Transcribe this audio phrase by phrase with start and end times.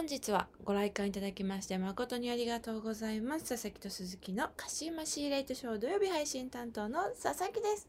[0.00, 3.50] 本日はご来館いただきまして誠にありがとうございます。
[3.50, 7.86] 佐々木と鈴木のカシマシーレイトショー土曜日配信担当の佐々木です。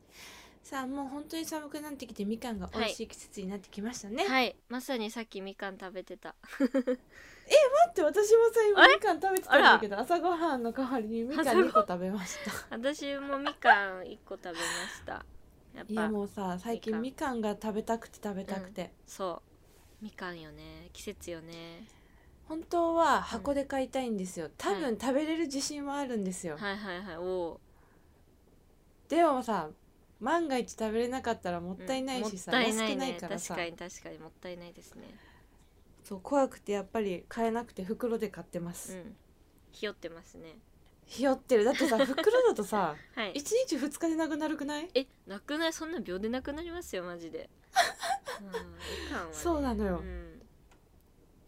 [0.62, 4.54] さあもう本当に寒くなってきてみかんが美味しい季節になってきましたね、はい。
[4.68, 6.36] まさにさっきみかん食べてた。
[6.60, 12.52] 待って私もさ今みかん食べてたんだけど朝ごはんの代わりにみかん2個食べました。
[12.76, 14.62] 私もみかん1個食べまし
[15.06, 15.26] た。
[15.74, 19.42] やっぱいやもうさ最近みみかんが食べたくて食べたくて、そ
[20.02, 20.04] う。
[20.04, 20.90] みかんよね。
[20.92, 22.01] 季節よね
[22.52, 24.50] 本当は箱で買いたいんですよ。
[24.58, 27.60] 多は分食べれる自信はあるんですよ、はいはいはいおお
[29.08, 29.70] でもさ
[30.20, 33.56] 万が一食べれなかったらもったいないしさ、もったいない安くないねからさ。
[33.56, 35.16] 確かに確かにもったいないですね。
[36.04, 39.16] そう怖くてやっぱり買えなくて袋で買ってます、うん。
[39.72, 40.58] ひよってますね。
[41.06, 41.64] ひよってる。
[41.64, 43.32] だってさ 袋だとさはい。
[43.32, 43.34] 1
[43.66, 44.90] 日2日でなくなるくない？
[44.94, 45.74] えなくない？
[45.74, 47.50] そんな秒でなくなりますよマジで。
[48.42, 48.58] うんね。
[49.32, 50.00] そうなのよ。
[50.00, 50.21] うん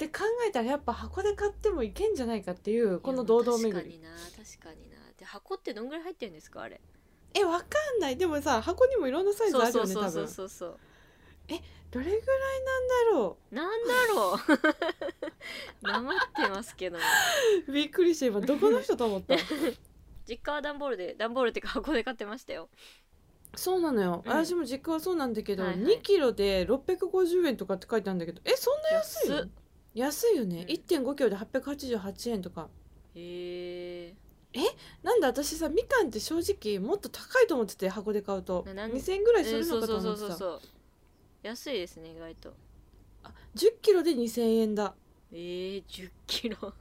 [0.05, 3.73] って考えたらやっぱ箱で買ってもいけんじゃないかっていうこの堂々巡り。
[3.73, 4.97] 確かにな確かにな。
[5.17, 6.81] で箱ってどんぐらい入ってるんですかあれ？
[7.36, 7.66] えわか
[7.97, 8.17] んない。
[8.17, 10.27] でもさ箱にもいろんなサイズあるよね多分。
[10.27, 10.80] そうそう
[11.92, 12.19] どれぐらい
[12.64, 14.39] なんだろなんだろ
[15.81, 15.86] う。
[15.88, 16.97] なまってますけど。
[16.97, 17.02] う
[17.72, 18.42] びっくりして今。
[18.42, 19.36] どこの人と思った？
[20.27, 22.67] 実家は段ボールで段ボールっていうか箱で買ってましたよ。
[23.55, 24.31] そうなのよ、うん。
[24.31, 25.97] 私も実家はそうなんだけど、はいはい。
[25.97, 28.42] 2キロで650円とかって書いてあるんだけど。
[28.45, 29.45] えそんな安いの？
[29.94, 30.67] 安いよね、うん。
[30.69, 32.69] 1.5キロで888円とか。
[33.16, 34.13] へ
[34.53, 34.59] え？
[35.03, 38.64] なんで私さみかんって正直もっと高いと思ってて箱で買うと。
[38.67, 40.61] ななん2000円ぐらいするのかとそうそう思ってたそうそう。
[41.44, 42.53] 安いですね意外と。
[43.23, 44.95] あ10キロで2000円だ。
[45.31, 46.58] えー、10キロ。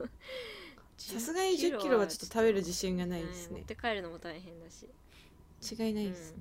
[0.96, 3.58] さすがに10キロはちょっと食べる自信がないですね。
[3.58, 4.86] 持って帰るのも大変だし。
[5.62, 6.38] 違いないですね、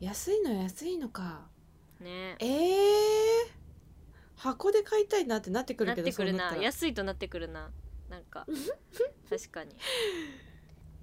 [0.00, 1.46] 安いのは安いのか。
[2.00, 2.36] ね。
[2.40, 3.53] えー、
[4.44, 6.38] 箱で買いたいなってなってくるけどなってくるな。
[6.38, 6.62] そうなったら。
[6.64, 7.70] 安いとなってくるな。
[8.10, 8.46] なんか。
[9.30, 9.70] 確かに。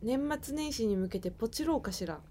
[0.04, 2.22] 年末年始に向けてポチろうかしら。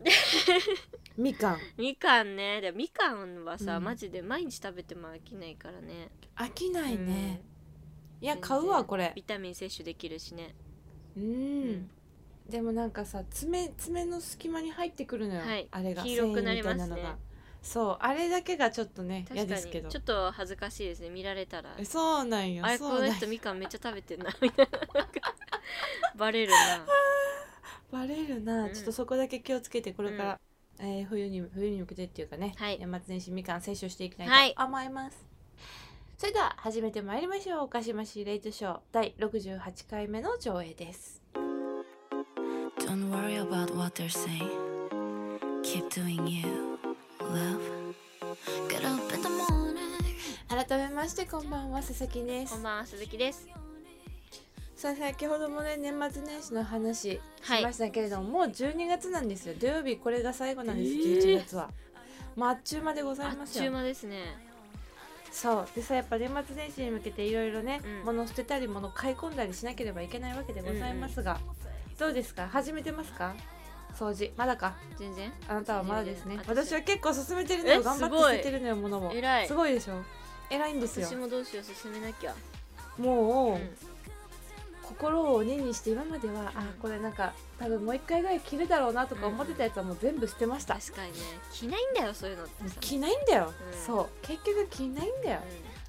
[1.18, 1.58] みかん。
[1.76, 2.60] みかんね。
[2.60, 3.84] でもみかんはさ、うん。
[3.84, 6.12] マジで毎日食べても飽きないからね。
[6.36, 7.42] 飽きないね、
[8.20, 9.12] いや全然買うわこれ。
[9.16, 10.54] ビタミン摂取できるしね。
[11.16, 11.90] うん、ん。
[12.48, 15.66] でもなんかさ爪爪の隙間に入ってくるのよ、はい。
[15.72, 16.04] あれが。
[16.04, 16.84] 黄色くなりますね。
[16.86, 17.29] 繊維みたいなのが
[17.62, 19.88] そうあれだけがちょっとね嫌ですけど。
[19.88, 21.74] ちょっと恥ずかしいですね見られたら。
[21.78, 22.64] えそうなんよ。
[22.64, 23.14] あれこのそうなんよ。
[23.14, 24.78] 人みかんめっちゃ食べてんなみたいな。
[26.16, 26.56] バレるな。
[27.92, 28.72] バレるな、うん。
[28.72, 30.40] ちょっとそこだけ気をつけてこれから、
[30.78, 32.78] えー冬に冬に向けてっていうかね、はい。
[32.78, 34.52] 年末年始みかん摂取していきたはい。
[34.52, 35.26] いと思います、
[36.16, 37.64] それでは始めてまいりましょう。
[37.64, 41.20] おかしましレイトショー第68回目の上映です。
[42.78, 44.48] Don't worry about what they're saying.
[45.62, 46.78] Keep doing you,
[50.48, 52.54] 改めましてこんばんは佐々木です。
[52.54, 53.46] こんばんは鈴木です。
[54.74, 57.60] さあ先ほどもね年末年始の話はい。
[57.60, 59.54] しましたけれども、もう12月なんですよ。
[59.60, 61.36] 土曜日これが最後なんです、えー。
[61.36, 61.70] 11月は。
[62.34, 63.62] もうあっちゅう間でござあっいますよ。
[63.62, 64.24] ちゅう間ですね。
[65.30, 65.68] そう。
[65.76, 68.06] でさやっぱ年末年始に向けていろいろね、うん。
[68.06, 71.38] 物捨てたり物買い込んだりしなければいけないわけでございますが、
[71.96, 72.48] どうですか？
[72.48, 73.34] 始めてますか？
[73.98, 74.32] 掃除。
[74.36, 74.74] まだか？
[74.98, 76.38] 全然あなたはまだですね。
[76.46, 76.72] 私。
[76.72, 79.48] は結構進めてるのえよ頑張って捨ててるのよ物を偉い。
[79.48, 80.02] すごいでしょ。
[80.50, 81.06] 偉いんですよ。
[81.06, 82.34] 私もどうしよう進めなきゃ。
[82.98, 83.76] もう、うん。
[84.82, 91.18] 心を鬼にして今までは、あこれなんか多分もう一回ぐらい着るだろうなとか思ってたやつはもう全部捨てました、確かにね。
[91.52, 92.74] 着ないんだよそういうのってさ。
[92.80, 93.78] 着ないんだよ、うん。
[93.86, 94.08] そう。
[94.22, 95.38] 結局着ないんだよ、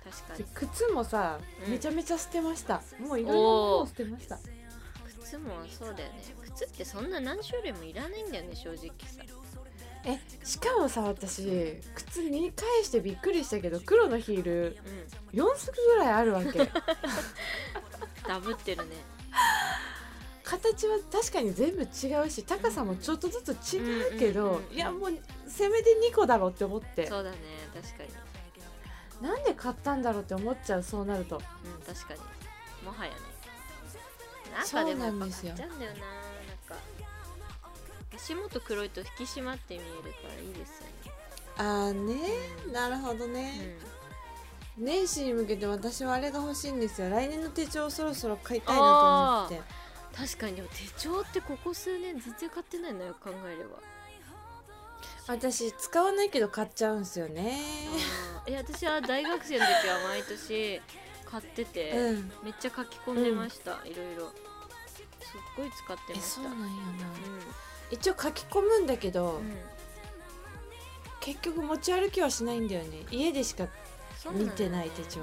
[0.06, 0.12] うん。
[0.12, 1.72] 確かでに靴もさ、うん。
[1.72, 2.84] めちゃめちゃ捨てました。
[3.00, 4.38] もういろんなものを捨てました
[5.32, 6.22] 靴もそうだよね。
[6.54, 9.24] 靴ってそんな何種類もいらないんだよね正直さ。
[10.04, 14.78] えしかもさ私靴見返してびっくりしたけど黒のヒール
[15.32, 15.40] うん。
[15.40, 16.60] 4足ぐらいあるわけ。
[18.28, 18.96] ダブってるね。
[20.44, 21.86] 形は確かに全部違
[22.26, 25.18] うし高さもちょっとずつ違うけど、いやもう
[25.48, 27.08] せめて2個だろうって思って。
[27.08, 27.38] そうだね
[27.74, 29.26] 確かに。
[29.26, 31.38] なんで買ったんだろうって思っちゃうそうなると。
[31.38, 31.42] うん
[31.84, 32.20] 確かに。
[32.84, 33.31] もはやね
[34.54, 35.94] なんかでもやっぱ買っちゃうんだよななん
[36.68, 36.76] か。
[38.14, 40.92] 足元黒いと引き締まって見えるからいいですよね。
[41.58, 42.20] ああね
[42.72, 43.78] なるほどね、
[44.78, 44.86] うん。
[44.86, 47.10] 年始に向けて私はあれが欲しいんですよ。
[47.10, 49.62] 来年の手帳をそろそろ買いたいなと思って
[50.16, 50.56] 確かに。
[50.56, 53.80] でも手帳ってここ数年全然買ってないのよ考えれば。
[55.28, 57.60] 私使わないけど買っちゃうんですよね。
[58.48, 60.82] いや私は大学生の時は毎年
[61.32, 62.32] 買ってて、うん。
[62.44, 66.36] めっちゃ書き込んでました、いろいろすっごい使ってえました。
[66.36, 66.68] そうなんやな。
[66.68, 66.68] う
[67.90, 69.58] 一応書き込むんだけど、ん、うん、
[71.22, 73.06] 結局持ち歩きはしないんだよね。
[73.12, 73.68] 家でしか
[74.34, 75.22] 見てない手帳。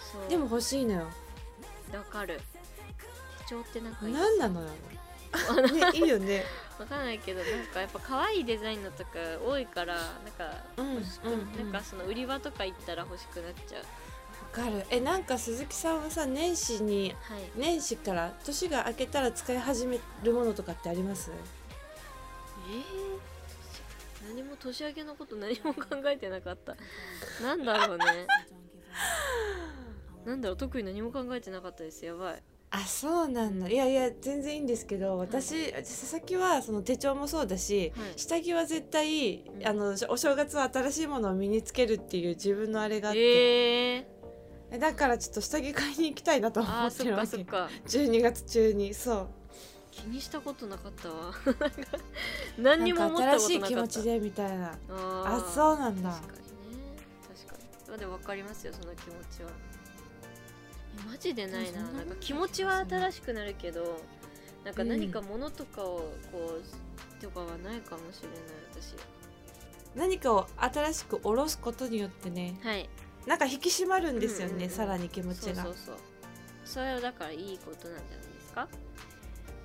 [0.00, 0.28] そう。
[0.28, 1.00] でも欲しいのよ。
[1.92, 2.40] わかる。
[3.40, 4.68] 手帳ってなんかいい何なのよ。
[4.70, 6.44] ねいいよね。
[6.78, 9.10] わかんないけどなんかやっぱ可愛いデザインのとか
[9.46, 10.04] 多いからなん
[10.36, 13.80] かうん欲しく、うんうんなんかその売り場とか行ったら欲しくなっちゃう。
[13.80, 13.86] わ
[14.52, 14.84] かる。
[14.90, 17.42] えなんか鈴木さんはさ年始にはい。
[17.56, 21.30] 年始から年が明けたら使い始めるものとかってあります？
[22.70, 26.76] えー、何も年明けのこと何も考えてなかった。
[27.42, 28.04] なんだろうね。
[30.24, 32.04] なんだろう特に何も考えてなかったです。
[32.04, 32.42] やばい。
[32.74, 33.68] あそうなんだ。
[33.68, 38.12] いやいや全然いいんですけど私佐々木はその手帳もそうだし、はい。
[38.18, 39.66] 下着は絶対、ん。
[39.66, 43.20] あのお正月は新しいものを身につけるっていう自分のあれがあって、
[43.96, 44.04] えー、
[44.72, 47.24] えだからちょっと下着買いに行きたいなと思っってるわけ。
[47.26, 47.68] かそっか。
[47.86, 49.28] 12月中にそう。
[49.90, 51.34] 気にしたことなかったわ。
[52.56, 53.68] 何にも思ったなんかことなかった。
[53.68, 54.78] 新しい気持ちでみたいな。
[54.88, 56.10] あそうなんだ。
[56.10, 56.42] 確かにね。
[57.28, 57.88] 確かに。
[57.88, 59.50] まあでも分かりますよその気持ちは。
[61.04, 61.82] えマジでないな。
[61.82, 64.00] なんか気持ちは新しくなるけど
[64.64, 68.38] なんか何か物とかをこうとかはないかもしれない
[68.72, 68.94] 私。
[69.94, 72.58] 何かを新しく下ろすことによってね。
[72.62, 72.88] はい
[73.26, 74.70] なんか引き締まるんですよね、うんうんうん。
[74.70, 75.62] さらに気持ちが。
[75.62, 75.96] そうそうそう。
[76.64, 78.68] それはだからいいことなんじゃないですか？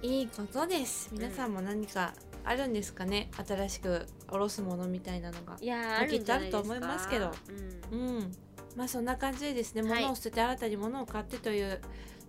[0.02, 1.10] いいことです。
[1.12, 2.14] 皆さんも何か
[2.44, 5.58] あるんですかね、新しく下ろすものみたいなのが。
[5.60, 7.32] いやきっとあると思いますけど。
[7.92, 8.00] うん。
[8.00, 8.32] うん。
[8.76, 10.02] まあそんな感じでですね、はい。
[10.02, 11.82] 物を捨てて新たに物を買ってという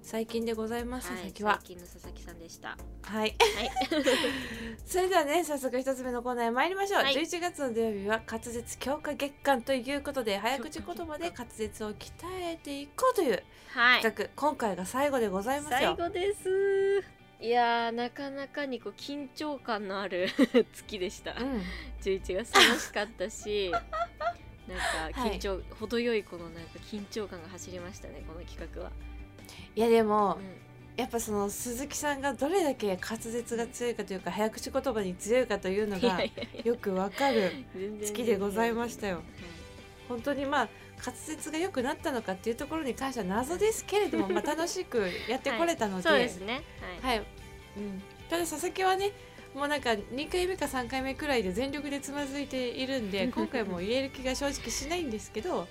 [0.08, 1.58] 最近でございます、はい佐々木は。
[1.60, 2.78] 最近の佐々木さんでした。
[3.02, 3.18] はい。
[3.18, 3.36] はい。
[4.86, 7.14] それではね早速一つ目のコーナーへ参りましょう、はい。
[7.14, 12.10] 11月の土曜日は滑舌強化月間ということで早口言葉で滑舌を鍛
[12.40, 14.02] えていこうというはい。
[14.02, 17.04] 企画、今回が最後でございます最よ後です。
[17.40, 20.30] いやーなかなかにこう緊張感のある
[20.72, 21.32] 月でした。
[21.32, 21.62] うん。
[22.00, 23.70] 11月楽しかったし
[24.66, 25.32] なんかはい。
[25.32, 28.90] 緊張、程よいこのなんか緊張感が走りましたねこの企画は、
[29.76, 30.58] いやでも、うん。
[30.98, 36.20] やっぱその鈴木さんがどれだけ滑舌が強いかというか早口言葉に強いかというのが
[36.64, 37.52] よくわかる
[38.02, 39.18] 月でございましたよ。
[39.18, 39.24] はい
[40.08, 40.68] 本当にまあ
[41.04, 46.62] 滑舌が良くなったのかっていうところに関しては謎ですけれども まあ楽しくやってこれたので、そうですね。
[47.02, 47.26] はい、はい、
[47.76, 49.12] うん、ただ佐々木はね
[49.54, 55.68] もうなんか2回目か3回目くらいで全力でつまずいているんで 今回も入れる気が正直しないんですけど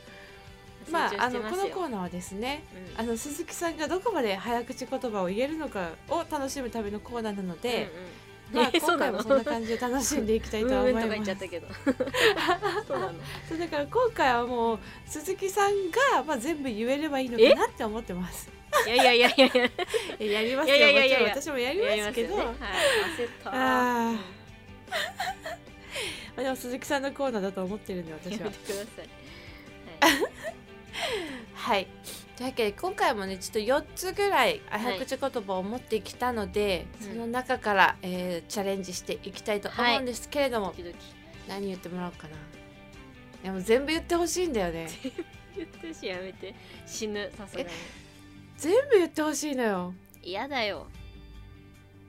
[0.91, 2.63] まああのこのコーナーはですね
[2.95, 11.21] うんあの鈴木さんがどこまで早口言葉を言えるのかを楽しむためのコーナーなので、うんうんまあ、 今回もそんな感じで楽しんでいきたいと思います。
[11.21, 11.67] ちゃったけど
[13.47, 18.49] そうだから今回はもう鈴木さんが、まあ、全部言えればいいのかなって思ってます。
[18.85, 19.47] いやいやいやいや
[20.19, 22.43] いやりますよいやいやいやいやもちろん私もやりますけどね
[23.45, 24.15] あ
[26.37, 28.51] あでも鈴木さんのコーナーだと思ってるんで私はやめ。
[28.51, 29.09] てください
[29.99, 30.36] はい
[31.53, 31.87] はい。
[32.35, 37.07] というわけで今回もねちょっと4つぐらい早口言葉を持ってきたので、うん。
[37.09, 40.97] その中から、えーチャレンジしていきたいと思うんですけれども、ドキドキ。
[41.47, 42.35] 何言ってもらおうかな。
[43.43, 44.87] でも全部言ってほしいんだよね。
[45.55, 46.53] 言ってるしやめて。
[46.85, 47.31] 死ぬ。
[47.37, 47.69] さすがに。
[48.57, 49.93] 全部言ってほしいのよ。
[50.21, 50.87] 嫌だよ。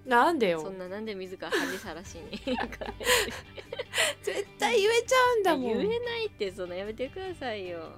[0.05, 0.61] なんでよ。
[0.61, 0.79] そん。
[0.79, 2.31] ななんで自ら恥さらしに。
[4.23, 5.79] 絶対言えちゃうんだもん。
[5.79, 7.93] 言えないってそのやめてくださいよ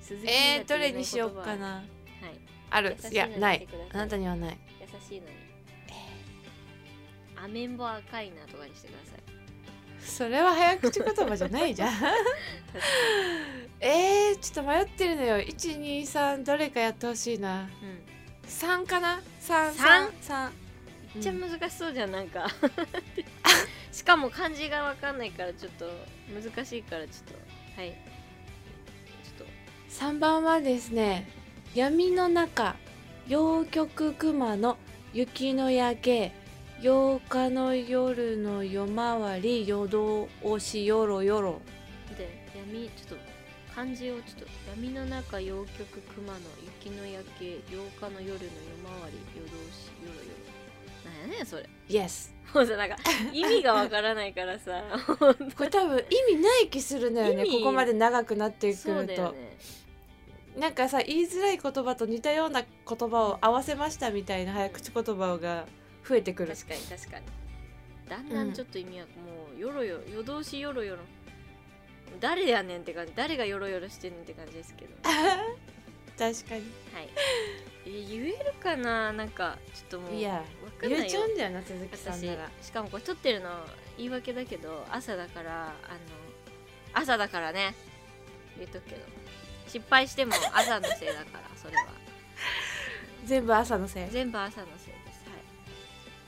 [0.00, 1.74] 鈴木えー、どれにしようかな。
[1.74, 1.84] はい
[2.72, 4.58] あるいいや、ないあなたにはない。
[4.80, 5.32] 優しいのに
[7.42, 9.20] アメンボ赤いなとかにしてください
[10.06, 11.92] それは早口言葉じゃないじゃん。
[13.80, 15.38] えー、ちょっと迷ってるのよ。
[15.38, 17.62] 1、2、3、どれかやってほしいな。
[17.62, 18.10] うん
[18.50, 20.50] 3かな ?3、三3、3。
[21.14, 22.46] めっちゃ難しそうじゃんなんか
[23.90, 25.86] しかも漢字がわかんないからちょっと
[26.32, 27.34] 難しいからちょっ
[27.76, 27.94] とはい
[29.90, 31.28] 3番はですね
[31.74, 32.76] 闇の中
[33.26, 34.76] 陽極熊の
[35.12, 36.32] 雪の焼け
[36.80, 41.60] 8日の夜の夜回り夜通しよろよろ
[42.08, 43.30] とで闇ちょっと
[43.74, 48.38] 漢字をちょっと闇の中陽極熊の雪の焼け8日の夜の夜
[49.02, 50.30] 回り夜通しよろよ
[51.04, 51.68] ろなんやねんそれ。
[51.88, 52.96] Yes もうさなんか
[53.32, 54.82] 意味がわからないからさ
[55.18, 59.56] これ多分意味ない気するのよねここまで長くなってくそうると、だよね
[60.56, 65.66] なんかさ言いづらい言葉と似たような言葉を合わせましたみたいな早口言葉が
[66.06, 66.54] 増えてくる。
[66.54, 67.24] 確かに確かに。
[68.08, 69.12] だんだんちょっと意味はも
[69.56, 71.02] うよろよろ夜通しよろよろ。
[72.18, 73.12] 誰やねんって感じ。
[73.14, 74.94] 誰がよろよろしてんねんって感じですけど。
[75.02, 76.60] 確かに。
[76.92, 77.08] はい。
[77.86, 79.12] え言えるかな？
[79.12, 81.04] なんかちょっともういやわかんないよ。
[81.04, 82.50] 言えちゃうんだよな鈴木さん私なら。
[82.60, 83.48] しかもこれ撮ってるの
[83.96, 85.74] 言い訳だけど朝だからあの
[86.92, 87.74] 朝だからね。
[88.58, 89.02] 言っとくけど
[89.70, 91.84] 失敗しても朝のせいだからそれは。
[93.24, 94.10] 全部朝のせい。
[94.10, 95.24] 全部朝のせいです。
[95.30, 95.36] は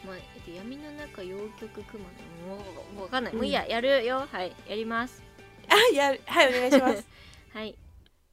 [0.04, 0.06] い。
[0.06, 4.28] もうえっと闇の中陽極熊のもうもうわかんない、もういいややるよ。
[4.30, 4.52] はい。
[4.68, 5.22] やります。
[5.68, 7.04] あ やはいお願いします。
[7.52, 7.74] はい。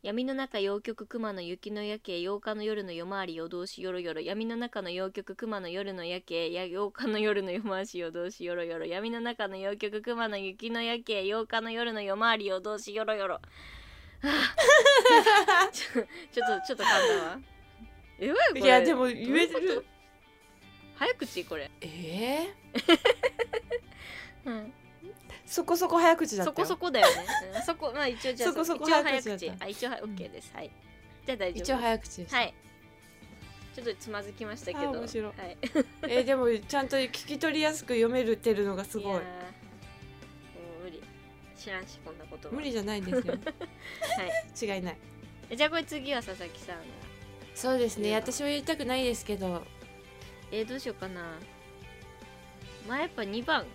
[0.04, 13.48] 闇の中陽極熊の雪の夜景8日の夜の夜回り夜通しよろよろ闇の中の陽極熊の夜の夜景や8日の夜の夜回し夜通しよろよろ闇の中の陽極熊の雪の夜景8日の夜の夜回り夜通しよろよろはあ
[15.72, 17.40] ちょちょっとちょっと噛んだわ。
[18.20, 19.84] えわこれいやでも言えてると？
[20.96, 21.46] 早口？
[21.46, 22.54] これ、ええ
[24.46, 24.74] うん、
[25.46, 26.68] そこそこ早口だったよ。
[26.68, 30.72] そこそこだよね、うん、そこまあ一応じゃあ そこそこ早早口あ一応は OK です、はい。
[31.26, 31.64] じゃあ大丈夫。
[31.64, 32.54] 一応早口です、はい。
[33.76, 34.80] ちょっとつまずきましたけど。
[34.80, 35.26] あ面白い。
[35.26, 35.58] はい。
[36.04, 39.22] えーでもちゃんと聞き取りやすく読めるってるのがすごい
[41.60, 43.34] 知らんしこんなこと無理じゃないんですよ。
[44.64, 44.78] はい。
[44.78, 44.98] 違いない。
[45.50, 46.84] えじゃあこれ次は佐々木さんが。
[47.54, 48.16] そうですね。
[48.16, 49.64] 私は言いたくないですけど。
[50.52, 51.38] えー、どうしようかな。
[52.88, 53.68] まあやっぱ2番か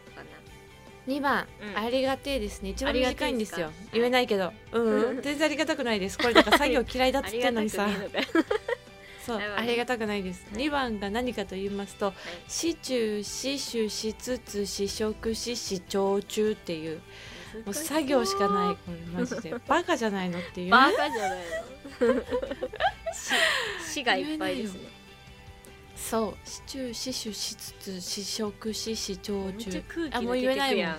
[1.07, 1.79] 2番、うん。
[1.79, 2.71] ありがてえですね。
[2.71, 4.53] 一番ありが短いんですよ言えないけど。
[4.73, 6.17] うん、うん、全然ありがたくないです。
[6.17, 7.87] これだから作業嫌いだっつってんのにさ。
[9.25, 9.39] そう。
[9.39, 10.65] ありがたくないです、はい。
[10.65, 12.13] 2番が何かと言いますと
[12.49, 17.01] 「死中死守しつつ死食し死長中」っていう
[17.65, 20.71] もう作業しかないこれマジでバカじゃないのっていう。
[20.71, 22.23] バカじゃないの。
[23.13, 24.81] 死 死がいっぱいですね。
[25.97, 29.83] そう死中死守しつつ死食し死長中
[30.13, 30.75] あもう言えないもん。
[30.75, 30.99] くや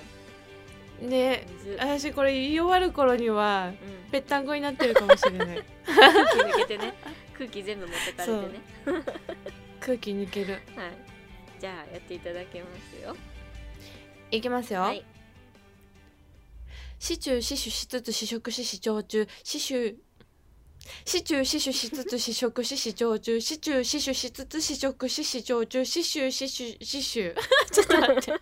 [1.03, 1.77] んで水。
[1.79, 4.11] 私これ言い終わる頃にはうん。
[4.11, 5.63] ぺったんこになってるかもしれない。
[5.85, 6.93] 空気抜けてね。
[7.37, 9.03] 空気全部持ってかれてね。
[9.81, 10.53] 空気抜ける。
[10.53, 10.61] はい。
[11.59, 13.15] じゃあやっていただけますよ。
[14.31, 15.05] いきますよ、はい
[16.99, 19.97] 死中死守しつつ試食し死長中死守
[21.05, 27.35] 死中死守しつつ試食し死長中死中死守しつつ試食し死長中死守死守死守
[27.71, 28.33] ちょっと待って。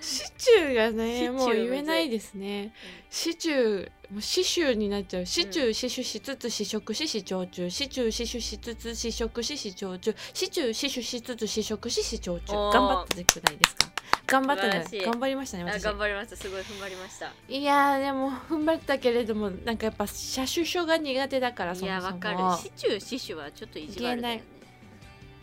[0.00, 2.72] 死中がね死中もう言えないですね。
[3.10, 5.26] 死中もう死守になっちゃう。
[5.26, 10.14] 死中死守しつつ死食し死長中死中死守しつつ死食し死長中。
[10.34, 12.52] 死中死守しつつ死食し死長中。
[12.72, 13.92] 頑張ったくないですか？
[14.26, 14.84] 頑張ったね。
[15.04, 16.36] 頑張りましたねあ私頑張りました。
[16.36, 17.32] すごい踏ん張りました。
[17.48, 22.14] いやーでも踏ん張ったけれどもなんかやっぱ車種書が苦手だからそいやもそも。
[22.14, 22.38] わかる。
[22.62, 24.44] 死中死守はちょっと意地悪だよね。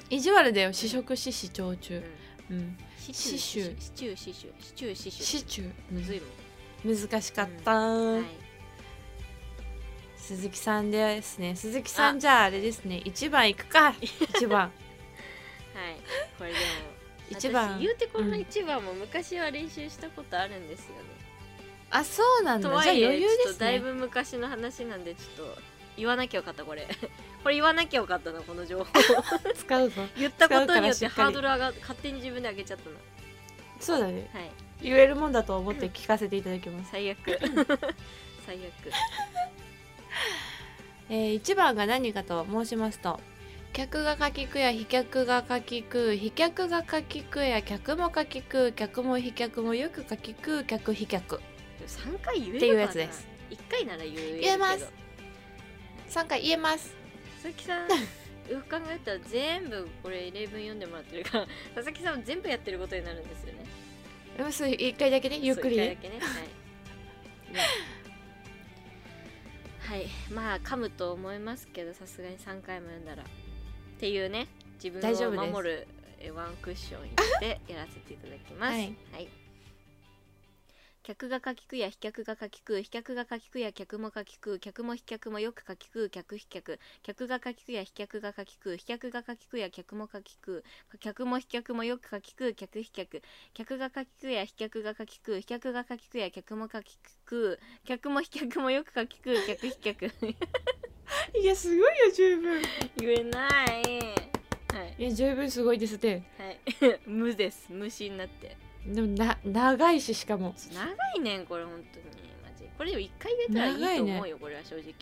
[0.10, 2.04] 意地悪だよ試食し死長中。
[2.50, 2.58] うん。
[2.58, 6.22] うん死死中守死中死守死中死守死中むずい
[6.86, 8.16] 難しかった、もん。
[8.16, 8.24] はい。
[10.18, 11.56] 鈴木さんですね。
[11.56, 13.02] 鈴木さんじゃああれですね。
[13.06, 13.94] 1番いくか。
[14.00, 14.62] 1番。
[14.62, 14.72] はい。
[16.38, 16.62] これでも
[17.32, 17.80] 一番。
[17.80, 18.40] 私言うてこのうん。
[18.40, 21.20] 一番も昔は練習したことあるんですよね。
[21.90, 22.70] あそうなんだ。
[22.70, 25.58] じゃあ余裕ですちょっとだいねぶ昔の話なんでちょっと
[26.00, 26.88] 言わなきゃよかったこれ。
[27.44, 28.86] これ言わなきゃよかったなこの情報。
[29.54, 30.02] 使うぞ。
[30.18, 32.96] 言ったことによってハードル上が勝手に自分で上げちゃったな
[33.80, 34.30] そうだね。
[34.34, 34.52] はい。
[34.82, 37.20] 言えるもんだと思って聞かせていただきます、最悪。
[38.46, 38.72] 最悪。
[41.10, 43.20] えー、1番が何かと申しますと
[43.74, 51.42] 客が書きくや飛脚が書きく飛脚が書きくや客も書きく客も飛脚もよく書きく客飛脚。
[51.88, 52.58] 3回言えるかな。
[52.58, 53.28] っていうやつです。
[53.50, 54.99] 1回なら言え言えます
[56.10, 56.96] 3回言えます。
[57.42, 57.90] 佐々木さん
[58.52, 63.66] よく考えたら全部これ例文読んでもらってるから佐々木さんは全部やってることになるんですよね。
[64.40, 65.88] うんそう1回だけねゆっくりね。
[65.88, 65.96] はい。
[65.96, 66.20] ね
[69.80, 70.08] はい。
[70.32, 73.24] まあ噛むと思いますけどさすがに3回も読んだら。
[73.24, 73.26] っ
[74.00, 74.48] ていうね。
[74.84, 75.88] 自分を守る
[76.20, 77.10] えワンクッション入
[77.42, 78.74] れてやらせていただきます。
[78.74, 79.39] はい
[81.10, 86.80] 客が書きくや飛脚が書きく飛脚が書きくや客も書きく客も飛脚もよく書きく客飛脚。
[87.02, 90.64] 客が書きくや飛脚が書きく飛脚が書きくや客も書きく
[91.00, 93.24] 客も飛脚もよく書きく客飛脚。
[93.56, 100.06] 客が書きくや飛脚が書きく飛脚が書きくや客も書きく客も飛脚もよく書きく客飛脚。
[101.42, 102.62] いやすごいよ十分。
[102.98, 103.50] 言えない。
[103.66, 104.96] はい。
[105.00, 106.22] いや十分すごいですって。
[106.38, 106.60] はい。
[107.10, 107.66] 無です。
[107.72, 110.54] 無心になってでもな長いししかも。
[110.74, 112.06] 長いねんこれ本当に。
[112.44, 112.66] マジ。
[112.78, 114.94] これを一回言えたらいいと思うよ、これは正直。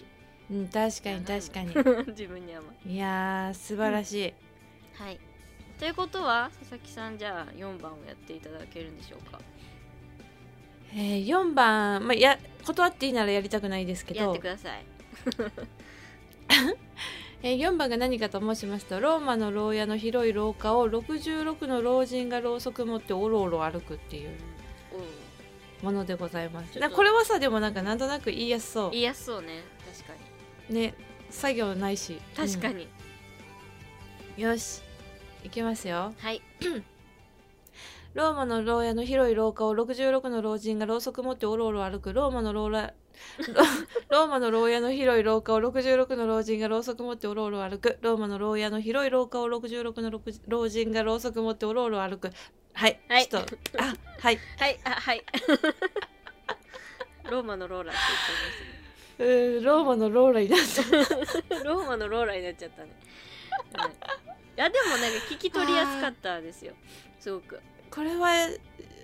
[0.49, 2.07] うん確かに確かに。
[2.13, 4.33] 自分にはまいやー素晴らしい、
[4.93, 5.19] はい。
[5.77, 9.39] ということは佐々木さんじゃあ4番をやっていただけるんでしょうか？
[10.93, 14.85] えー、4番、まあ、や断っていいならやりたくないですけやっどてください
[17.43, 24.29] えー、4番が何かと申しますとローマの牢屋の広い廊下を66の老人がろうそく持っておろおろ歩くっていう
[25.83, 26.73] おものでございます。
[26.73, 26.89] ちょっと。
[26.89, 28.91] なこれはさでもなんかなんとなく言いやすそう。
[28.91, 29.63] 言いやすそうね。
[29.93, 30.13] 確か
[30.69, 30.75] に。
[30.75, 30.95] ね
[31.29, 32.19] 作業ないし。
[32.35, 32.87] 確かに、
[34.37, 34.43] うん。
[34.43, 34.81] よし。
[35.43, 36.13] いきますよ。
[36.17, 36.41] はい。
[38.15, 42.93] ローマの牢屋の広い廊下を66の老人がろうそく持っておろおろ歩くローマの牢屋
[44.09, 47.97] ロローマの牢屋の広い廊下を66の老人がろうそく持っておろおろ歩く。
[48.01, 50.11] ローマの牢屋の広い廊下を66の
[50.47, 52.31] 老人がろうそく持っておろおろ歩く。
[52.73, 53.27] はい、はい。
[53.27, 54.39] ちょっとあはい。
[54.57, 55.23] はいあはい。
[57.29, 57.95] ローマのローラっ
[59.17, 61.59] てうーローマのローラになっちゃいました。
[61.63, 62.89] ローマのローラになっちゃったね、
[63.73, 63.93] はい、い
[64.55, 66.73] やでもなんか聞き取りやすかったですよ。
[67.19, 67.59] すごく。
[67.89, 68.31] これは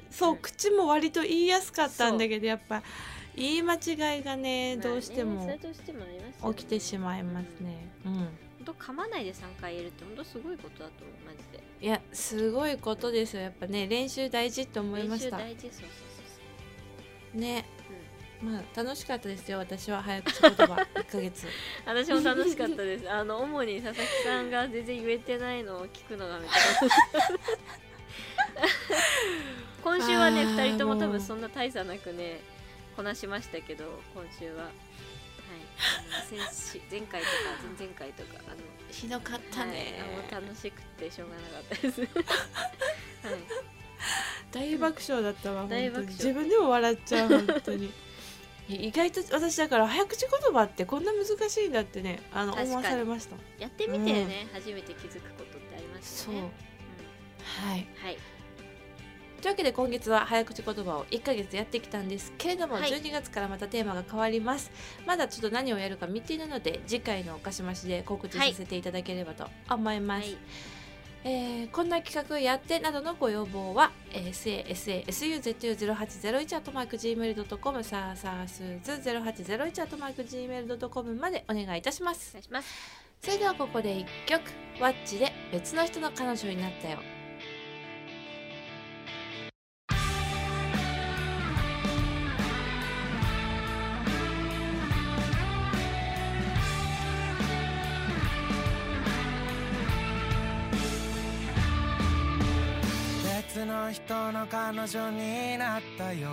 [0.09, 0.37] そう、うん。
[0.39, 2.81] 口も割と言いやすかったんだけどやっぱ
[3.35, 5.49] 言い間違いがねどうしても
[6.53, 7.89] 起きてしまいますね。
[8.05, 8.27] うん、本
[8.65, 11.63] 当噛まないで3回言えるって本当すごいことだと思うマジで。
[11.81, 13.41] いやすごいことですよ。
[13.41, 15.37] やっぱね練習大事って思いました。
[15.37, 15.81] 練習大事そうそう
[17.33, 17.41] そう。
[17.41, 17.65] ね、
[18.41, 20.03] まあ楽しかったですよ私は。
[20.03, 20.65] 早口言葉。
[20.95, 21.47] 1ヶ月。
[21.85, 23.09] 私も楽しかったです。
[23.09, 26.57] あの主に佐々木さんが全然言えてないのを聞くのがめっちゃ
[29.83, 32.41] 今週はねあー2人とも多分そんな大差なくね
[32.95, 34.63] こなしましたけど今週は。
[34.63, 34.73] はい。
[36.29, 37.33] 先週 前回とか
[37.77, 38.57] 前々回とかあの
[38.89, 42.01] ひどかったね、はい、もう楽しくてしょうがなかったです。
[42.01, 42.09] はい。
[44.51, 45.81] 大爆笑だったわ本当に。
[45.81, 46.13] 大爆笑。
[46.13, 47.91] 自分でも笑っちゃう本当に。
[48.69, 53.35] 意外と私だから早口言葉ってこんな難しいんだってねあの思わされました。
[53.59, 56.51] やってみてね、初めて気づくことってありますそう、よね
[57.43, 57.79] はい。
[57.79, 58.32] うんはい
[59.43, 62.89] というわけで今月は早口言葉を1ヶ月やってきたんですけれども、はい。
[62.89, 64.71] 12月からまたテーマが変わります。
[65.05, 70.37] まだちょっと何をやるか見ているので次回のおかしましで告知させていただければと思います、はい。
[71.25, 82.29] えーこんな企画やってなどのご要望は、えー、sasasuzu0801 アットマーク gmail.com さあさあすず0801アットマーク gmail.com までお願いいたします。
[82.31, 82.69] お願いします。
[83.21, 84.41] それではここで1曲。
[84.79, 86.99] ワッチで別の人の彼女になったよ
[103.93, 106.29] 人の彼女になったよ。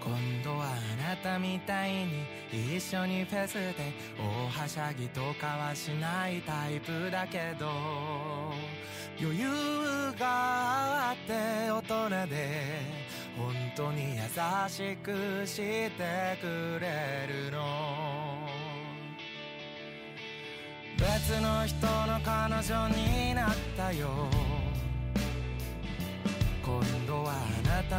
[0.00, 3.74] 今度はあなたみたいに一緒にフェスで
[4.16, 7.66] 大はしゃぎとかはしないタイプだけど。
[9.20, 9.46] 余裕
[10.18, 12.80] があって大人で
[13.36, 14.22] 本当に優
[14.68, 18.48] しくしてくれるの。
[20.96, 24.61] 別の人の彼女になったよ。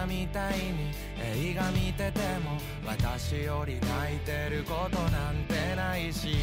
[0.06, 0.92] みたいに
[1.52, 6.36] 映画見てても私より泣いてることなんてないし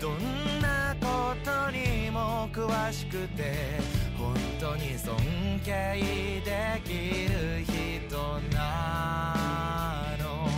[0.00, 3.78] どんなことにも詳しくて
[4.16, 5.16] 本当に尊
[5.64, 8.16] 敬できる人
[8.56, 10.48] なの。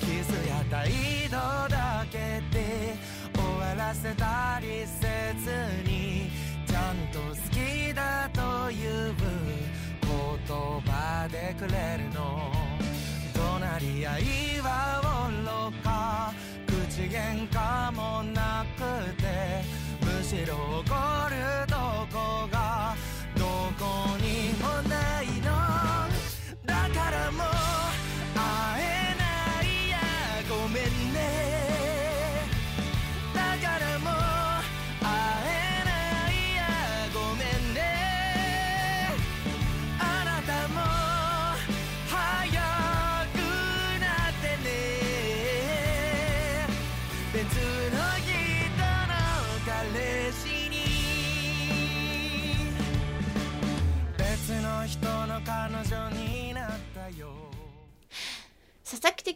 [0.00, 0.90] キスや態
[1.28, 1.36] 度
[1.68, 2.94] だけで
[3.34, 6.30] 終わらせたりせずに
[6.66, 9.14] ちゃんと好きだという
[10.48, 12.50] 葉でくれるの。
[13.34, 14.22] 怒鳴り合い
[14.60, 16.32] はおろか。
[16.66, 18.80] 口喧嘩もなく
[19.20, 19.82] て。
[20.04, 20.82] むしろ怒
[21.30, 21.76] ると
[22.12, 22.81] こが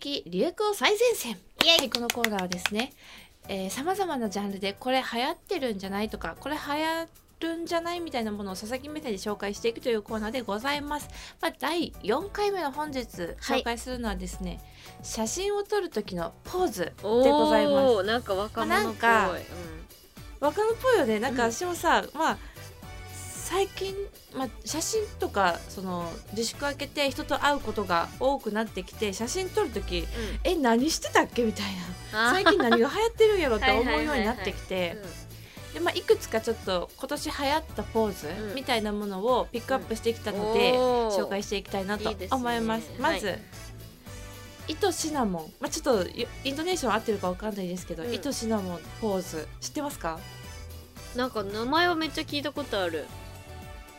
[0.06, 1.36] 的流行最前線。
[1.58, 2.92] はいこのコーナーはですね
[3.70, 7.08] さまざまなジャンルでこれ流行ってるんじゃないとかこれ流行
[7.40, 11.08] るんじゃないみたいなものを佐々木目線で紹介していくというコーナーでございます、
[11.42, 13.04] まあ、第4回目の本日
[13.40, 13.60] はい。
[13.60, 14.60] 紹介するのはですね、
[15.02, 17.94] 写真を撮る時のポーズでおございます。
[17.94, 19.30] おなんか若者っぽい、なんか
[20.40, 21.20] 若者っぽいよね。
[21.20, 21.52] なんかうん。
[21.52, 22.38] 私もさ、まあ
[23.48, 23.94] 最近、
[24.36, 30.04] まあ、写真とかその自粛明けて人と会うことが多くなってきて写真撮る時うん。
[30.04, 31.66] うんえ何してたっけみたい
[32.12, 32.32] な。
[32.32, 34.96] 最近何が流行ってるんやろって 思うようになってきて。
[34.96, 35.74] うん。
[35.74, 38.54] でまあいくつかちょっと今年流行ったポーズうん。
[38.56, 42.36] みたいなものをピックアップしてきたので、紹介していきたいなといいですね。
[42.36, 42.90] 思います。
[42.98, 43.40] まず、はい
[44.68, 48.12] 糸シナモン、まあ、ちょっとイイントネーション合ってるかわかんないですけど、うん。
[48.12, 50.18] 糸シナモンポーズ知ってますか？
[51.14, 53.06] なんか名前はめっちゃ聞いたことある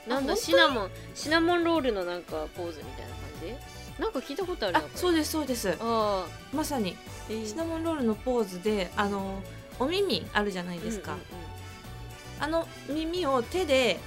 [0.07, 4.01] なんだシナモンシナモンロールのなんかポーズみたいな感じ？
[4.01, 5.71] なんか聞いたことあるあそうですそうです。
[5.71, 6.25] ああ。
[6.55, 6.95] まさに。
[7.29, 7.45] えー。
[7.45, 9.41] シナモンロールのポーズであの
[9.79, 12.43] お耳あるじゃないですか、うんうんうん。
[12.43, 13.99] あの耳を手で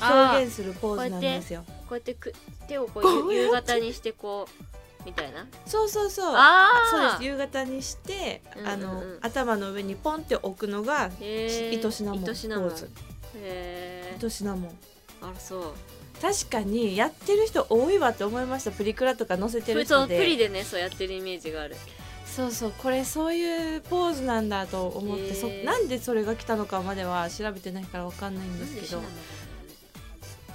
[0.00, 1.64] 表現するポーズなんですよ。
[1.88, 2.34] こうやってく
[2.68, 5.46] 手をここう夕方にしてこうみたいな？
[5.64, 6.34] そうそうそう。
[6.36, 7.24] あそうあです。
[7.24, 8.72] 夕方にして、うんうんうん。
[8.72, 12.90] あの頭の上にポンって置くのが糸シナモンポ糸シナモンーズ。
[13.36, 14.74] へ糸シナモンー
[15.22, 15.74] あらそう。
[16.20, 18.70] 確かにやってる人多いわって思いました。
[18.70, 20.18] プリクラとか載せてる人で。
[20.18, 21.76] プリでねそうやってるイメージがある。
[22.24, 29.02] そうそうこれそういうポーズなんだと思って、そなんでそれが来たのかまでは調べてないからわかんないんですけど。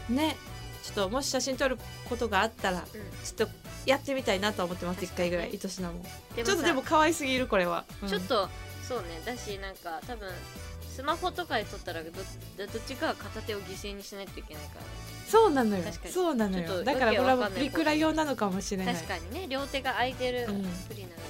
[0.09, 0.35] ね。
[0.83, 1.77] ちょっともし写真撮る
[2.09, 2.85] ことがあったらなん。
[2.85, 3.53] ちょっと
[3.85, 5.53] やってみたいなと思ってます一回ぐらい。
[5.53, 5.97] 糸シナモン
[6.37, 8.09] うんちょっとでも可愛すぎるこれは、うん。
[8.09, 8.49] ちょっと
[8.87, 9.21] そうね。
[9.25, 10.27] だしなんか多分
[10.93, 12.25] スマホとかで撮ったらどどっ
[12.85, 14.81] ちかは片手を犠牲にしないといけないから。
[15.27, 15.83] そうなのよ。
[15.83, 16.13] 確かに。
[16.13, 16.83] そうなのよ。
[16.83, 18.95] だからこれはプリクラ用なのかもしれない。
[18.95, 20.63] 確かにね両手が空いてるうん。
[20.63, 21.21] プリなので、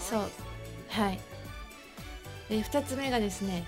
[0.00, 0.30] そう。
[0.88, 1.20] はい。
[2.48, 3.64] で2つ目がですね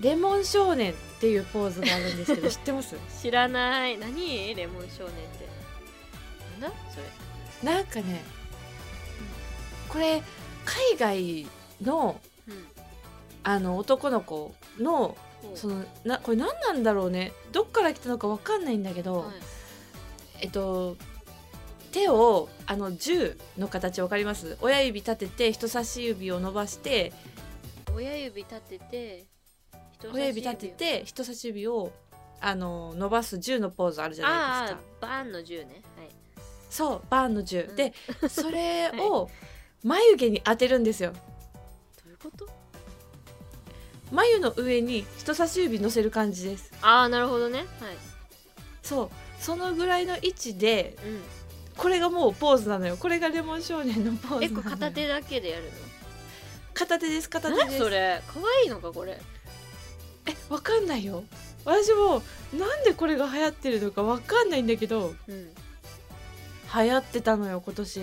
[0.00, 2.96] レモン少年っていうポーズがあるんですけど 知ってます？
[3.20, 3.98] 知らない。
[3.98, 4.54] 何？
[4.54, 5.46] レモン少年って。
[6.60, 6.76] なんだ？
[6.90, 7.72] それ。
[7.74, 8.22] なんかね
[9.88, 10.22] これ
[10.64, 11.46] 海外
[11.82, 12.35] のうん
[13.48, 15.16] あの男の子の
[15.54, 17.32] そのなこれ何なんだろうね。
[17.52, 19.26] どっから来たのかわかんないんだけど、はい。
[20.40, 20.96] えっと
[21.92, 24.58] 手をあの銃の形わかります？
[24.60, 27.12] 親指立てて人差し指を伸ばして
[27.94, 29.26] 親指立てて
[29.92, 31.92] 人差し親指立てて人差し指を
[32.40, 35.82] あの伸ばす銃のポーズあるじゃないですあかあバーンの銃ね。
[35.96, 36.08] はい。
[36.68, 37.76] そうバーンの銃、うん。
[37.76, 37.94] で
[38.28, 39.30] それを
[39.84, 41.12] 眉毛に当てるんですよ。
[41.12, 41.18] ど
[42.06, 42.55] ういうこと？
[44.12, 46.72] 眉の上に人差し指乗せる感じです。
[46.82, 47.58] ああなるほどね。
[47.58, 47.66] はい。
[48.82, 49.10] そう。
[49.40, 51.22] そのぐらいの位置でうん。
[51.76, 52.96] これがもうポーズなのよ。
[52.96, 54.70] これがレモン少年のポーズなのよ。
[54.70, 55.70] 片手だけでやる
[56.72, 57.28] 片手です。
[57.28, 57.78] 片手です。
[57.78, 58.22] それ？
[58.26, 59.20] 可愛いのかこれ？
[60.26, 61.24] えわかんないよ。
[61.64, 62.22] 私も
[62.56, 65.50] なんでこれが流行ってるのかわかんないんだけどうん。
[66.74, 68.00] 流行ってたのよ今年。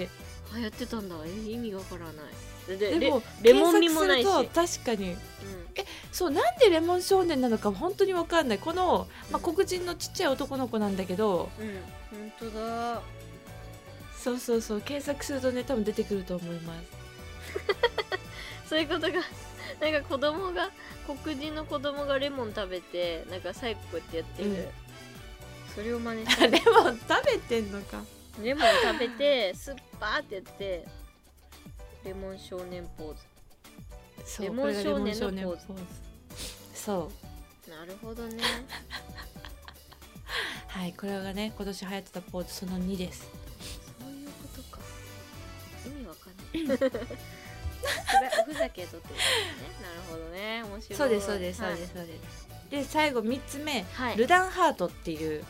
[0.56, 1.16] 流行ってたんだ。
[1.26, 2.78] え意味わからない。
[2.78, 4.28] ででもレレモン味もないし。
[4.28, 5.18] 確かにうん
[6.14, 8.60] そうなんでレモン少年なのか本当にわかんない。
[8.60, 11.50] この、まあ、うん黒人のちっちゃい男の子なんだけど。
[11.60, 13.02] うん本当だ。
[14.16, 16.86] そうそうそう検索するとね多分出てくると思います。
[18.70, 19.08] そういうことが
[19.82, 20.70] なんか子供が
[21.24, 24.68] 黒人の子供がレモン食べてなんか最後こうやってやってる、うん。
[25.74, 26.48] それを真似しあて。
[26.60, 28.04] レモン食べてんのか。
[28.42, 30.86] レモン食べてスッパーってやって
[32.06, 33.33] レモン少年ポーズ
[34.40, 35.84] レモン少年のポーズ。
[36.74, 37.12] そ
[37.68, 37.70] う。
[37.70, 38.42] なるほどね。
[40.68, 43.30] はいこれがね今年流行ってたポーズその2です。
[44.00, 44.80] そういうことか。
[45.86, 46.78] 意味わかんない。
[48.46, 49.22] ふざけとってるね。
[49.82, 50.64] なるほどね。
[50.64, 50.98] 面白い。
[50.98, 55.44] そうですそうですそうですそうです、で最後3つ目、はい、はい、ルダンハートっていう。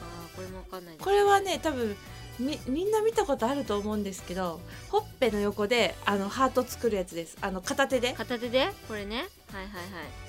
[0.00, 1.96] あーこれもわかんないですこれはね多分
[2.38, 7.36] みみんな見たことあると思うんですけどほっぺの横であのハート作るやつです。
[7.40, 8.14] あの片手で。
[8.14, 8.70] 片手で？
[8.88, 9.16] これね？
[9.16, 9.68] はいはいはい。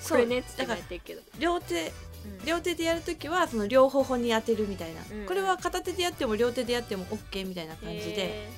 [0.00, 0.18] そう。
[0.18, 1.92] これねっつっててるけど、両手
[2.26, 2.44] うん。
[2.46, 5.26] 両手でやるときはその両頬に当てるみたいな、うん。
[5.26, 8.48] これは片手でやっても両手でやっても OK みたいな感じでへ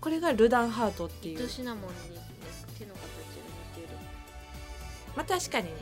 [0.00, 1.48] これがルダンハートっていう。
[1.48, 2.18] シナモンに
[2.78, 3.14] 手の形が
[3.76, 3.88] 似てる、
[5.16, 5.72] まあ確かにね、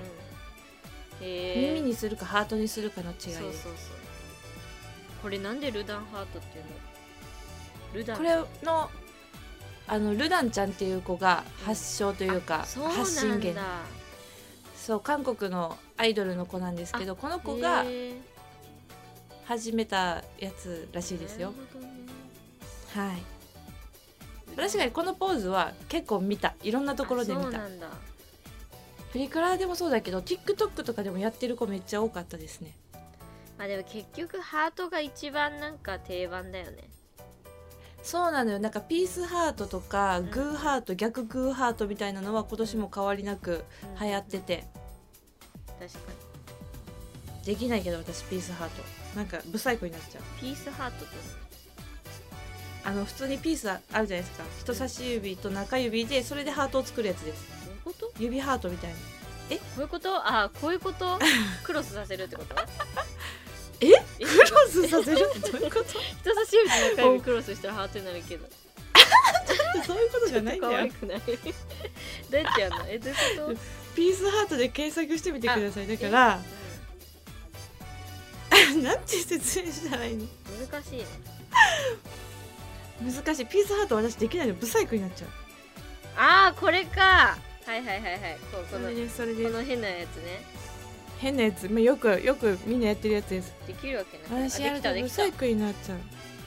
[1.20, 3.72] うん、耳にするかハートにするかの違いそうそうそう
[5.22, 6.70] これなんでルダンハートっていうの？
[7.94, 8.16] ルダン。
[8.16, 8.90] これの
[9.87, 13.54] あのルダンちゃんっていう子が発祥というか、そう発信源。
[13.54, 13.62] だ
[14.76, 17.85] そう韓国のアイドルの子なんですけどこの子が
[19.44, 21.50] 始めたやつらしいですよ。
[21.50, 21.57] ね。
[22.94, 23.22] はい。
[24.57, 26.54] 確かにこのポーズは結構見た。
[26.62, 27.61] いろんなところで見た。
[29.12, 32.74] プリクラでもそうだけど TikTok とかでもやってる子めっちゃ多かったですね
[33.58, 36.88] まあでも結局ハートが一番なんか定番だよね。
[38.02, 38.60] そうなのよ。
[38.60, 40.30] なんかピースハートとかん。
[40.30, 43.64] グーハート逆グーハートみたいなのは今年も変わりなく
[43.98, 44.06] うん。
[44.06, 44.64] 流行ってて。
[45.78, 45.98] 確か
[47.44, 48.82] できないけど私ピースハート。
[49.16, 50.22] なんかブサイクになっちゃう。
[50.44, 51.16] にピースハートって
[52.84, 54.44] あの普通にピースあるじゃないですか。
[54.60, 57.44] 人差し指と中指でそれでハートを作るやつです。
[57.66, 58.12] どういうこと？
[58.18, 58.96] 指ハートみたいな。
[58.96, 59.02] こ
[59.78, 60.14] ういうこと？
[60.14, 61.18] あこういうこと？
[61.64, 62.54] クロスさせるってこと？
[62.54, 63.07] ええ
[64.26, 65.85] クロスさせるってどういうこと？
[65.85, 68.46] 人差し指と中指クロスしたらハートになるけど。
[69.87, 70.78] そういうことじゃないん可だよ。
[70.81, 71.18] 愛くない？
[71.18, 72.88] どうやってやんの？
[72.88, 73.61] えどういうこと？
[73.94, 75.87] ピースハートで検索してみてください。
[75.87, 76.40] だから
[78.83, 80.24] なんて説明したらいいの？
[80.24, 80.28] うん
[80.70, 81.04] 難しいね。
[83.00, 83.46] 難しい。
[83.46, 84.54] ピースハート私できないの。
[84.54, 85.28] ブサイクになっちゃう。
[86.16, 87.38] あーこれか。
[87.64, 88.20] はいはいはいはい。
[88.52, 89.52] こうこそのれですそれです。
[89.52, 90.42] この変なやつね
[91.18, 93.52] 変なやつ、まあ、よくよくみんなやってるやつです。
[93.66, 94.50] できるわけない。
[94.50, 95.98] 私やるとブサイクになっちゃう。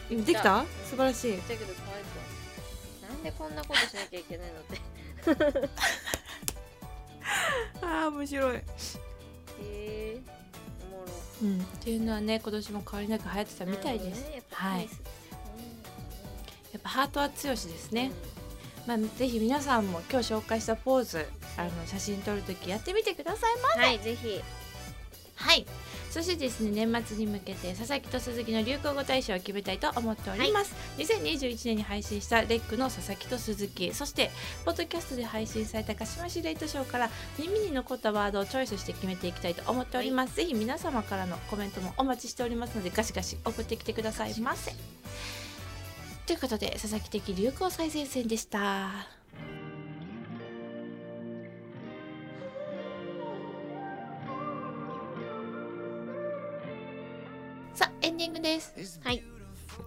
[0.10, 0.66] 今できた。
[0.86, 1.38] 素晴らしい。
[1.38, 4.80] だけど可愛くはなんでこんなことしなきゃいけないのって。
[7.82, 8.62] あー面白い、へ
[9.62, 10.20] え
[10.92, 11.12] おもろ。
[11.44, 14.78] うん、っていうのはね今年も変わりなく流行ってたみたいです、ねやっぱはい。
[14.78, 15.02] ナイス。
[16.74, 17.96] やっぱハートは強しですうん。
[17.96, 18.12] ね、
[18.88, 24.42] まあ、ぜひ皆さんも今日紹介したポーズあの写真撮るときやってみてくださいまうんはいぜひ
[25.42, 25.66] はい。
[26.10, 33.94] そしてですね年末に向けて佐々木と鈴木の流行語大賞を決めたいと思っております、2021年に配信したレックの佐々木と鈴木。
[33.94, 34.30] そして
[34.66, 44.74] ポッドキャストで配信された鹿島市レイトショーから耳に残ったワードをチョイスして決めていきたいと思っております、ぜひ皆様からのコメントもお待ちしておりますのでガシガシ送ってきてくださいませ。
[46.26, 49.21] ということで佐々木的流行最前線でした
[58.22, 59.02] ディングです。
[59.04, 59.24] はい。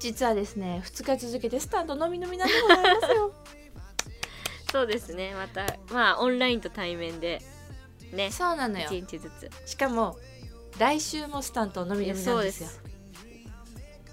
[0.01, 3.33] 実はですね2日続けてスタンドのみのみなんでございますよ。
[4.73, 5.35] そうですね。
[5.35, 7.41] またまあオンラインと対面で
[8.13, 8.87] ねそうなのよ。
[8.91, 9.71] 一日ずつ。
[9.71, 10.19] しかも
[10.79, 12.69] 来週もスタントのみのみなんですよ。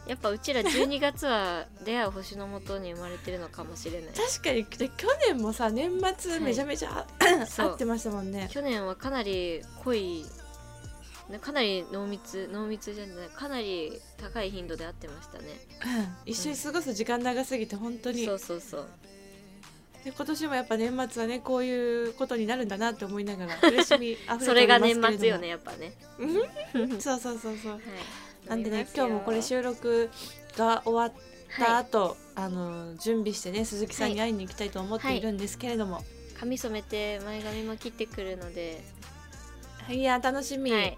[0.06, 4.14] やっぱうちら12月は出会う星のもとに生まれてるのかもしれない。
[4.14, 7.08] 確かにで去年もさ年末めちゃめちゃ、
[7.48, 7.70] そう。
[7.70, 8.50] 会ってましたもんね。
[8.52, 10.26] 去年はかなり濃い
[11.32, 15.46] ねかなり濃密濃密じゃないかなり高い頻度で会ってましたね。
[16.26, 16.32] うん。
[16.32, 18.26] 一緒に過ごす時間長すぎて本当に。
[18.26, 18.89] そうそうそう。
[20.04, 25.94] で今年もやっぱ年末はねこういうことになるんだなって思いながら苦しみ あふれてそれが年末よねやっぱね。
[27.00, 27.72] そうそうそうそう。
[27.74, 27.82] はい。
[28.48, 30.10] なんでね今日もこれ収録
[30.58, 31.84] が終わったはい。
[31.84, 36.02] 後、あの準備してね鈴木さんに会いに行きたいと思っているんですけれども、
[36.39, 38.82] 髪染めて前髪も切ってくるので、
[39.89, 40.98] い、や楽しみ、はい、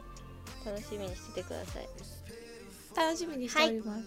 [0.65, 1.87] 楽しみにしててください。
[2.95, 4.03] 楽しみにしております、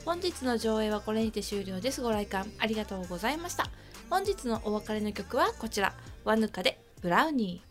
[0.06, 2.00] 本日の上映はこれにて終了です。
[2.00, 3.68] ご来館ありがとうございました。
[4.08, 5.94] 本日のお別れの曲はこちら。
[6.22, 7.65] ワヌカでブラウニー。